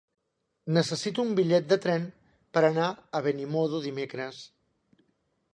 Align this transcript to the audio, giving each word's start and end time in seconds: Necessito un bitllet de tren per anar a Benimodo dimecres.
Necessito 0.77 1.25
un 1.25 1.35
bitllet 1.41 1.67
de 1.75 1.79
tren 1.83 2.09
per 2.57 2.65
anar 2.71 2.89
a 2.91 3.23
Benimodo 3.29 3.85
dimecres. 3.89 4.45